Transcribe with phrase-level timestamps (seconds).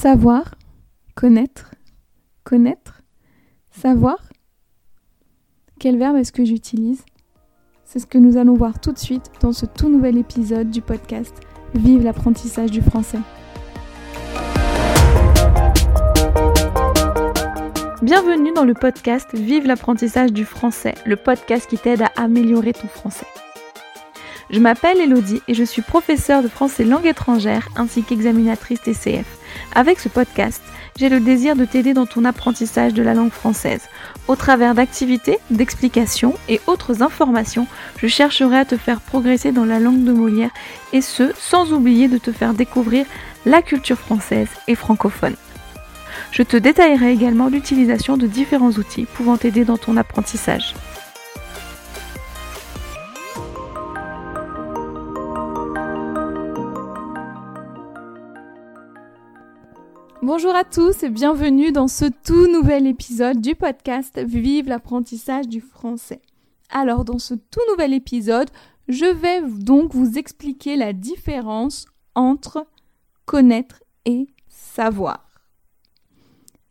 [0.00, 0.54] Savoir,
[1.16, 1.72] connaître,
[2.44, 3.02] connaître,
[3.72, 4.28] savoir.
[5.80, 7.04] Quel verbe est-ce que j'utilise?
[7.84, 10.82] C'est ce que nous allons voir tout de suite dans ce tout nouvel épisode du
[10.82, 11.34] podcast
[11.74, 13.18] Vive l'apprentissage du français.
[18.00, 22.86] Bienvenue dans le podcast Vive l'apprentissage du français, le podcast qui t'aide à améliorer ton
[22.86, 23.26] français.
[24.50, 29.37] Je m'appelle Elodie et je suis professeure de français langue étrangère ainsi qu'examinatrice TCF.
[29.74, 30.62] Avec ce podcast,
[30.98, 33.82] j'ai le désir de t'aider dans ton apprentissage de la langue française.
[34.26, 37.66] Au travers d'activités, d'explications et autres informations,
[37.98, 40.50] je chercherai à te faire progresser dans la langue de Molière
[40.92, 43.06] et ce, sans oublier de te faire découvrir
[43.46, 45.36] la culture française et francophone.
[46.32, 50.74] Je te détaillerai également l'utilisation de différents outils pouvant t'aider dans ton apprentissage.
[60.30, 65.62] Bonjour à tous et bienvenue dans ce tout nouvel épisode du podcast Vive l'apprentissage du
[65.62, 66.20] français.
[66.68, 68.50] Alors dans ce tout nouvel épisode,
[68.88, 72.66] je vais donc vous expliquer la différence entre
[73.24, 75.24] connaître et savoir.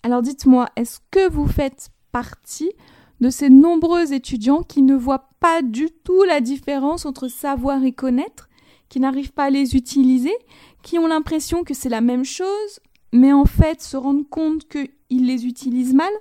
[0.03, 2.73] Alors dites-moi, est-ce que vous faites partie
[3.21, 7.91] de ces nombreux étudiants qui ne voient pas du tout la différence entre savoir et
[7.91, 8.49] connaître,
[8.87, 10.35] qui n'arrivent pas à les utiliser,
[10.83, 12.79] qui ont l'impression que c'est la même chose,
[13.11, 16.11] mais en fait se rendent compte qu'ils les utilisent mal?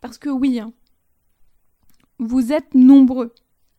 [0.00, 0.72] Parce que oui, hein,
[2.18, 3.34] vous êtes nombreux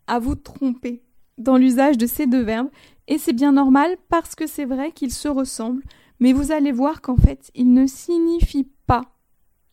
[0.07, 1.03] à vous tromper
[1.37, 2.69] dans l'usage de ces deux verbes,
[3.07, 5.83] et c'est bien normal parce que c'est vrai qu'ils se ressemblent,
[6.19, 9.03] mais vous allez voir qu'en fait, ils ne signifient pas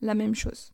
[0.00, 0.72] la même chose.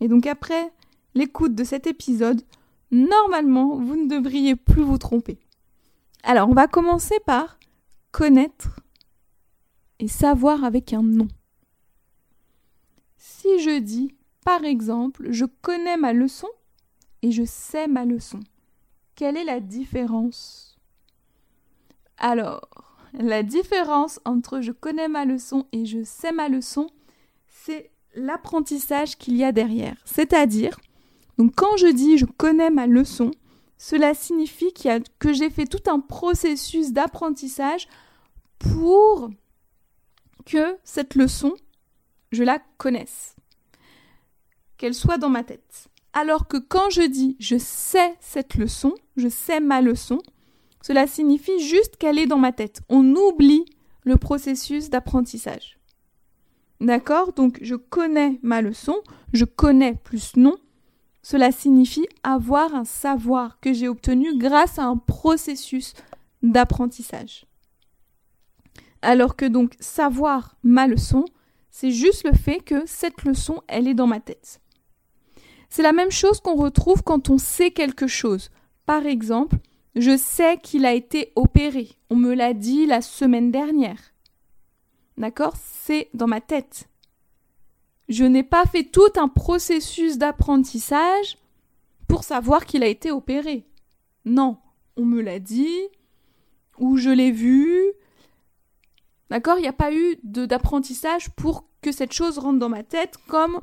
[0.00, 0.72] Et donc après
[1.14, 2.42] l'écoute de cet épisode,
[2.90, 5.38] normalement, vous ne devriez plus vous tromper.
[6.22, 7.58] Alors, on va commencer par
[8.12, 8.80] connaître
[10.08, 11.28] savoir avec un nom.
[13.16, 16.48] Si je dis, par exemple, je connais ma leçon
[17.22, 18.40] et je sais ma leçon,
[19.14, 20.78] quelle est la différence?
[22.18, 22.68] Alors,
[23.14, 26.88] la différence entre je connais ma leçon et je sais ma leçon,
[27.48, 29.96] c'est l'apprentissage qu'il y a derrière.
[30.04, 30.78] C'est-à-dire,
[31.38, 33.30] donc quand je dis je connais ma leçon,
[33.78, 34.72] cela signifie
[35.18, 37.88] que j'ai fait tout un processus d'apprentissage
[38.58, 39.30] pour
[40.44, 41.54] que cette leçon,
[42.32, 43.36] je la connaisse,
[44.76, 45.88] qu'elle soit dans ma tête.
[46.12, 50.20] Alors que quand je dis je sais cette leçon, je sais ma leçon,
[50.82, 52.82] cela signifie juste qu'elle est dans ma tête.
[52.88, 53.64] On oublie
[54.04, 55.78] le processus d'apprentissage.
[56.80, 57.32] D'accord?
[57.32, 58.96] Donc je connais ma leçon,
[59.32, 60.56] je connais plus non.
[61.22, 65.94] Cela signifie avoir un savoir que j'ai obtenu grâce à un processus
[66.42, 67.46] d'apprentissage.
[69.04, 71.26] Alors que donc savoir ma leçon,
[71.70, 74.60] c'est juste le fait que cette leçon, elle est dans ma tête.
[75.68, 78.50] C'est la même chose qu'on retrouve quand on sait quelque chose.
[78.86, 79.56] Par exemple,
[79.94, 81.90] je sais qu'il a été opéré.
[82.10, 83.98] On me l'a dit la semaine dernière.
[85.18, 85.54] D'accord?
[85.56, 86.88] C'est dans ma tête.
[88.08, 91.38] Je n'ai pas fait tout un processus d'apprentissage
[92.08, 93.66] pour savoir qu'il a été opéré.
[94.24, 94.56] Non,
[94.96, 95.88] on me l'a dit,
[96.78, 97.92] ou je l'ai vu,
[99.30, 99.58] D'accord?
[99.58, 103.60] Il n'y a pas eu d'apprentissage pour que cette chose rentre dans ma tête comme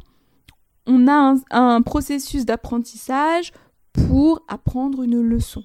[0.86, 3.52] on a un, processus d'apprentissage
[3.94, 5.64] pour apprendre une leçon.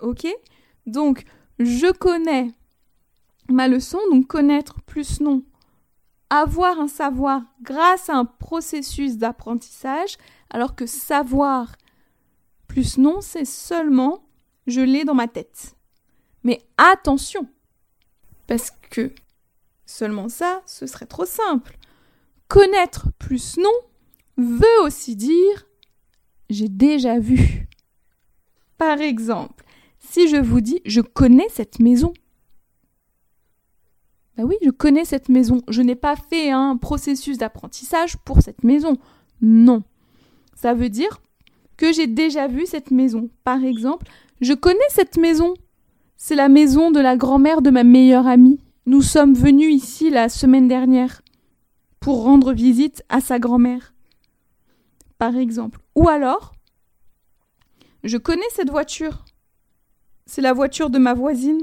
[0.00, 0.26] Ok?
[0.86, 1.24] Donc,
[1.58, 2.50] je connais
[3.48, 5.42] ma leçon, donc connaître plus non,
[6.30, 10.16] avoir un savoir grâce à un processus d'apprentissage,
[10.50, 11.74] alors que savoir
[12.66, 14.22] plus non, c'est seulement
[14.66, 15.74] je l'ai dans ma tête.
[16.44, 17.48] Mais attention,
[18.48, 19.12] parce que
[19.86, 21.78] seulement ça, ce serait trop simple.
[22.48, 23.70] Connaître plus non
[24.36, 25.66] veut aussi dire
[26.50, 27.68] j'ai déjà vu.
[28.78, 29.64] Par exemple,
[30.00, 32.12] si je vous dis je connais cette maison.
[34.36, 35.62] Ben oui, je connais cette maison.
[35.68, 38.96] Je n'ai pas fait un processus d'apprentissage pour cette maison.
[39.42, 39.82] Non.
[40.54, 41.20] Ça veut dire
[41.76, 43.30] que j'ai déjà vu cette maison.
[43.44, 44.06] Par exemple,
[44.40, 45.54] je connais cette maison.
[46.20, 48.60] C'est la maison de la grand-mère de ma meilleure amie.
[48.86, 51.22] Nous sommes venus ici la semaine dernière
[52.00, 53.94] pour rendre visite à sa grand-mère.
[55.18, 55.78] Par exemple.
[55.94, 56.54] Ou alors,
[58.02, 59.24] je connais cette voiture.
[60.26, 61.62] C'est la voiture de ma voisine.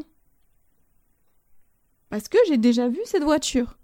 [2.10, 3.78] Parce que j'ai déjà vu cette voiture.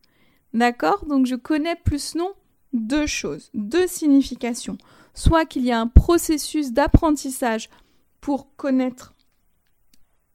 [0.53, 1.05] D'accord?
[1.05, 2.31] Donc je connais plus non
[2.71, 4.77] deux choses, deux significations.
[5.15, 7.69] Soit qu'il y a un processus d'apprentissage
[8.21, 9.13] pour connaître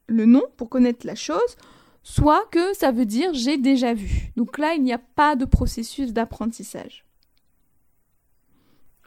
[0.07, 1.57] le nom, pour connaître la chose,
[2.03, 4.33] soit que ça veut dire j'ai déjà vu.
[4.37, 7.05] Donc là, il n'y a pas de processus d'apprentissage.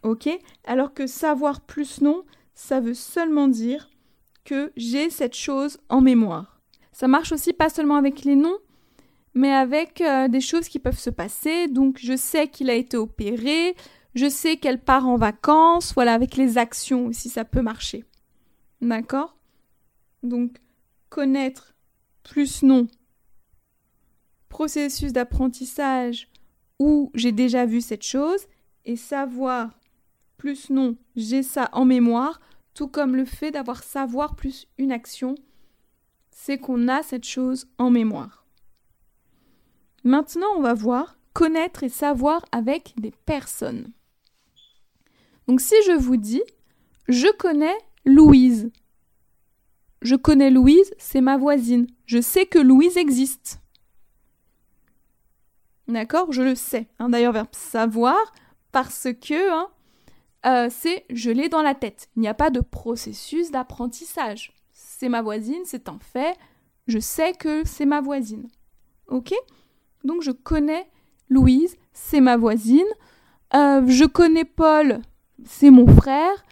[0.03, 0.29] Ok?
[0.63, 2.23] Alors que savoir plus non,
[2.53, 3.89] ça veut seulement dire
[4.43, 6.59] que j'ai cette chose en mémoire.
[6.91, 8.57] Ça marche aussi pas seulement avec les noms,
[9.33, 11.67] mais avec euh, des choses qui peuvent se passer.
[11.67, 13.75] Donc je sais qu'il a été opéré,
[14.15, 18.03] je sais qu'elle part en vacances, voilà, avec les actions aussi, ça peut marcher.
[18.81, 19.37] D'accord?
[20.23, 20.57] Donc
[21.09, 21.75] connaître
[22.23, 22.87] plus non,
[24.49, 26.27] processus d'apprentissage
[26.79, 28.45] où j'ai déjà vu cette chose,
[28.85, 29.71] et savoir
[30.37, 32.39] plus non, j'ai ça en mémoire,
[32.73, 35.35] tout comme le fait d'avoir savoir plus une action,
[36.31, 38.45] c'est qu'on a cette chose en mémoire.
[40.03, 43.91] Maintenant, on va voir connaître et savoir avec des personnes.
[45.47, 46.41] Donc si je vous dis,
[47.07, 48.71] je connais Louise.
[50.01, 51.87] Je connais Louise, c'est ma voisine.
[52.05, 53.59] Je sais que Louise existe.
[55.87, 56.87] D'accord Je le sais.
[56.99, 57.09] Hein.
[57.09, 58.17] D'ailleurs, verbe savoir,
[58.71, 59.67] parce que hein,
[60.45, 62.09] euh, c'est je l'ai dans la tête.
[62.15, 64.53] Il n'y a pas de processus d'apprentissage.
[64.71, 66.37] C'est ma voisine, c'est un fait.
[66.87, 68.47] Je sais que c'est ma voisine.
[69.07, 69.33] Ok?
[70.03, 70.87] Donc je connais
[71.29, 72.87] Louise, c'est ma voisine.
[73.55, 75.01] Euh, je connais Paul,
[75.43, 76.45] c'est mon frère.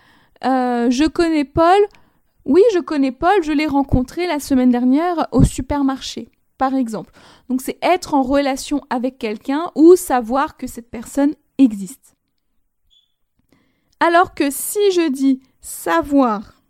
[0.44, 1.80] Euh, je connais Paul.
[2.48, 7.12] Oui, je connais Paul, je l'ai rencontré la semaine dernière au supermarché, par exemple.
[7.50, 12.16] Donc c'est être en relation avec quelqu'un ou savoir que cette personne existe.
[14.00, 16.62] Alors que si je dis savoir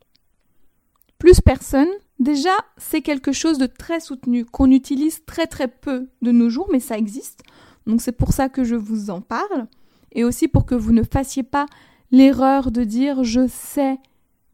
[1.19, 6.31] plus personne, déjà c'est quelque chose de très soutenu qu'on utilise très très peu de
[6.31, 7.43] nos jours, mais ça existe.
[7.85, 9.67] Donc c'est pour ça que je vous en parle
[10.11, 11.67] et aussi pour que vous ne fassiez pas
[12.09, 13.99] l'erreur de dire je sais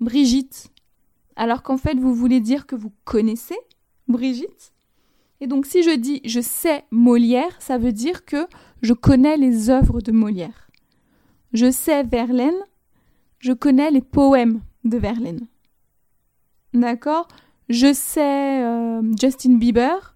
[0.02, 0.73] Brigitte
[1.36, 3.58] alors qu'en fait vous voulez dire que vous connaissez
[4.08, 4.74] Brigitte.
[5.42, 8.48] Et donc si je dis je sais Molière, ça veut dire que
[8.82, 10.70] je connais les œuvres de Molière.
[11.54, 12.60] Je sais Verlaine,
[13.40, 15.48] je connais les poèmes de Verlaine.
[16.74, 17.28] D'accord?
[17.70, 20.16] Je sais euh, Justin Bieber,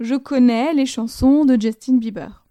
[0.00, 2.44] je connais les chansons de Justin Bieber.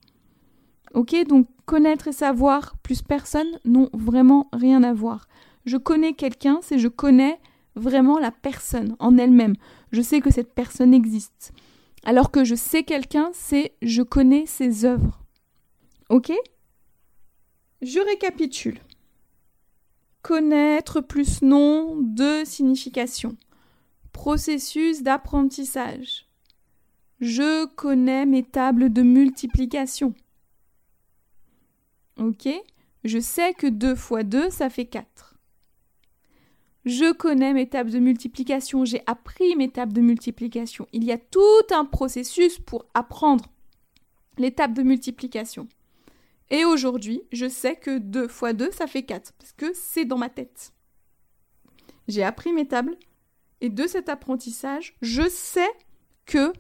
[0.93, 5.27] Ok, donc connaître et savoir plus personne n'ont vraiment rien à voir.
[5.65, 7.39] Je connais quelqu'un, c'est je connais
[7.77, 9.55] vraiment la personne en elle-même.
[9.91, 11.53] Je sais que cette personne existe.
[12.03, 15.23] Alors que je sais quelqu'un, c'est je connais ses œuvres.
[16.09, 16.31] Ok?
[17.81, 18.79] Je récapitule.
[20.21, 23.37] Connaître plus nom de signification.
[24.11, 26.27] Processus d'apprentissage.
[27.19, 30.13] Je connais mes tables de multiplication.
[32.17, 32.47] Ok?
[33.03, 35.26] Je sais que 2 fois 2, ça fait 4.
[36.87, 40.87] Je connais mes tables de multiplication, j'ai appris mes tables de multiplication.
[40.93, 41.41] Il y a tout
[41.71, 43.43] un processus pour apprendre
[44.37, 45.67] les tables de multiplication.
[46.49, 50.17] Et aujourd'hui, je sais que 2 fois 2, ça fait 4, parce que c'est dans
[50.17, 50.71] ma tête.
[52.07, 52.95] J'ai appris mes tables,
[53.59, 55.69] et de cet apprentissage, je sais
[56.25, 56.53] que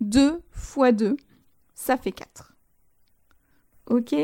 [0.00, 1.16] 2 fois 2,
[1.74, 2.54] ça fait 4.
[3.86, 4.14] Ok?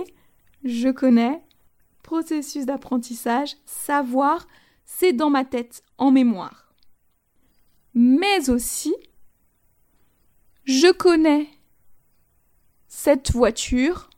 [0.62, 1.42] Je connais.
[2.04, 4.46] Processus d'apprentissage, savoir,
[4.90, 6.72] c'est dans ma tête, en mémoire.
[7.94, 8.96] Mais aussi,
[10.64, 11.48] je connais
[12.88, 14.08] cette voiture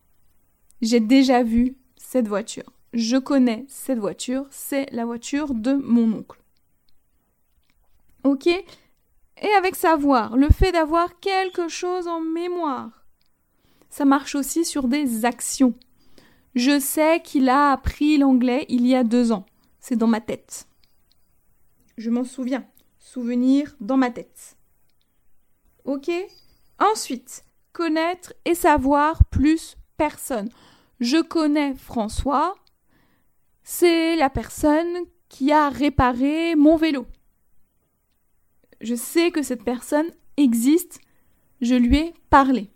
[0.81, 2.73] j'ai déjà vu cette voiture.
[2.93, 4.47] Je connais cette voiture.
[4.51, 6.41] C'est la voiture de mon oncle.
[8.25, 8.47] Ok?
[8.47, 13.05] Et avec savoir, le fait d'avoir quelque chose en mémoire,
[13.89, 15.75] ça marche aussi sur des actions.
[16.55, 19.47] Je sais qu'il a appris l'anglais il y a deux ans.
[19.81, 20.69] C'est dans ma tête.
[21.97, 22.67] Je m'en souviens.
[22.99, 24.57] Souvenir dans ma tête.
[25.85, 26.11] Ok?
[26.79, 30.51] Ensuite, connaître et savoir plus personne
[31.01, 32.55] je connais François,
[33.63, 37.07] c'est la personne qui a réparé mon vélo.
[38.81, 41.01] Je sais que cette personne existe,
[41.61, 42.71] je lui ai parlé.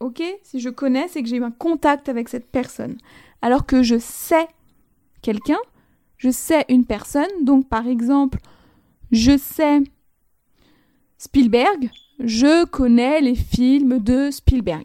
[0.00, 0.22] Ok?
[0.42, 2.98] Si je connais, c'est que j'ai eu un contact avec cette personne.
[3.42, 4.48] Alors que je sais
[5.24, 5.58] quelqu'un,
[6.18, 8.38] je sais une personne, donc par exemple,
[9.10, 9.80] je sais
[11.16, 11.90] Spielberg,
[12.20, 14.84] je connais les films de Spielberg.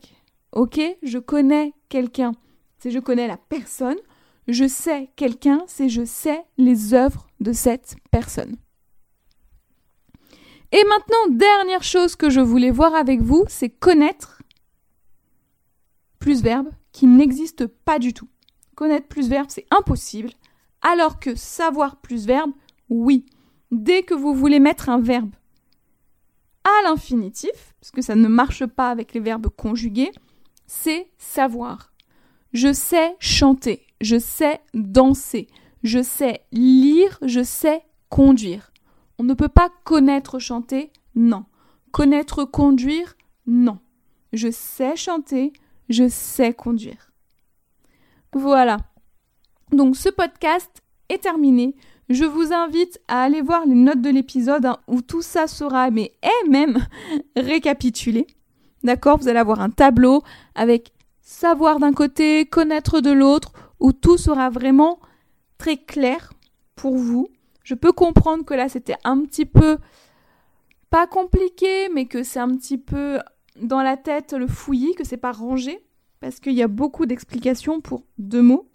[0.53, 2.31] Ok Je connais quelqu'un,
[2.77, 3.97] c'est je connais la personne.
[4.47, 8.55] Je sais quelqu'un, c'est je sais les œuvres de cette personne.
[10.71, 14.41] Et maintenant, dernière chose que je voulais voir avec vous, c'est connaître
[16.17, 18.29] plus verbe qui n'existe pas du tout.
[18.79, 20.29] Connaître plus verbe, c'est impossible,
[20.81, 22.53] alors que savoir plus verbe,
[22.89, 23.25] oui.
[23.71, 25.31] Dès que vous voulez mettre un verbe
[26.63, 30.13] à l'infinitif, parce que ça ne marche pas avec les verbes conjugués,
[30.65, 31.91] c'est savoir.
[32.53, 35.49] Je sais chanter, je sais danser,
[35.83, 38.71] je sais lire, je sais conduire.
[39.17, 41.43] On ne peut pas connaître chanter, non.
[41.91, 43.79] Connaître conduire, non.
[44.31, 45.51] Je sais chanter,
[45.89, 47.08] je sais conduire.
[48.33, 48.77] Voilà.
[49.71, 51.75] Donc ce podcast est terminé.
[52.09, 55.91] Je vous invite à aller voir les notes de l'épisode hein, où tout ça sera,
[55.91, 56.85] mais est même
[57.35, 58.27] récapitulé.
[58.83, 59.17] D'accord?
[59.17, 60.23] Vous allez avoir un tableau
[60.55, 64.99] avec savoir d'un côté, connaître de l'autre, où tout sera vraiment
[65.57, 66.33] très clair
[66.75, 67.29] pour vous.
[67.63, 69.77] Je peux comprendre que là c'était un petit peu
[70.89, 73.19] pas compliqué, mais que c'est un petit peu
[73.61, 75.79] dans la tête le fouillis, que c'est pas rangé,
[76.19, 78.67] parce qu'il y a beaucoup d'explications pour deux mots.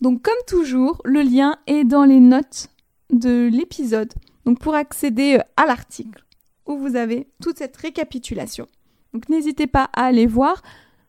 [0.00, 2.68] Donc comme toujours, le lien est dans les notes
[3.10, 4.12] de l'épisode.
[4.44, 6.24] Donc pour accéder euh, à l'article
[6.66, 8.66] où vous avez toute cette récapitulation.
[9.12, 10.62] Donc n'hésitez pas à aller voir.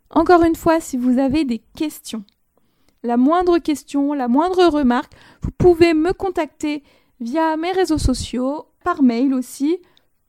[0.09, 2.25] Encore une fois, si vous avez des questions,
[3.03, 6.83] la moindre question, la moindre remarque, vous pouvez me contacter
[7.19, 9.77] via mes réseaux sociaux, par mail aussi.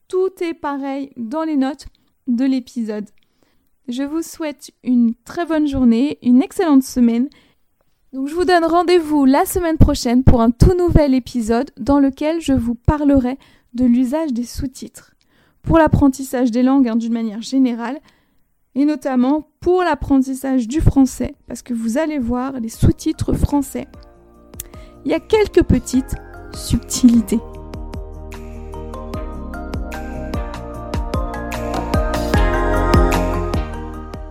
[0.08, 1.86] Tout est pareil dans les notes
[2.26, 3.08] de l'épisode.
[3.88, 7.28] Je vous souhaite une très bonne journée, une excellente semaine.
[8.12, 12.40] Donc je vous donne rendez-vous la semaine prochaine pour un tout nouvel épisode dans lequel
[12.40, 13.38] je vous parlerai
[13.74, 15.14] de l'usage des sous-titres
[15.62, 17.98] pour l'apprentissage des langues hein, d'une manière générale
[18.74, 23.88] et notamment pour l'apprentissage du français parce que vous allez voir les sous-titres français.
[25.04, 26.14] Il y a quelques petites
[26.54, 27.40] subtilités.